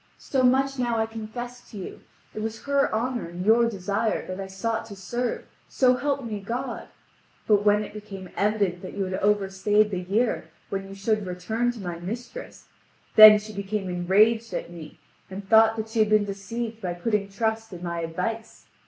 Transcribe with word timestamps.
So 0.17 0.41
much 0.41 0.79
now 0.79 0.97
I 0.97 1.05
confess 1.05 1.69
to 1.69 1.77
you: 1.77 2.01
it 2.33 2.41
was 2.41 2.63
her 2.63 2.91
honour 2.91 3.27
and 3.27 3.45
your 3.45 3.69
desire 3.69 4.25
that 4.25 4.39
I 4.39 4.47
sought 4.47 4.83
to 4.87 4.95
serve, 4.95 5.45
so 5.69 5.95
help 5.95 6.23
me 6.23 6.39
God! 6.39 6.87
But 7.45 7.63
when 7.63 7.83
it 7.83 7.93
became 7.93 8.31
evident 8.35 8.81
that 8.81 8.95
you 8.97 9.03
had 9.03 9.13
overstayed 9.21 9.91
the 9.91 9.99
year 9.99 10.49
when 10.69 10.89
you 10.89 10.95
should 10.95 11.27
return 11.27 11.71
to 11.73 11.79
my 11.79 11.99
mistress, 11.99 12.65
then 13.15 13.37
she 13.37 13.53
became 13.53 13.89
enraged 13.91 14.55
at 14.55 14.71
me, 14.71 14.97
and 15.29 15.47
thought 15.47 15.75
that 15.75 15.89
she 15.89 15.99
had 15.99 16.09
been 16.09 16.25
deceived 16.25 16.81
by 16.81 16.95
putting 16.95 17.29
trust 17.29 17.71
in 17.71 17.83
my 17.83 17.99
advice. 18.01 18.65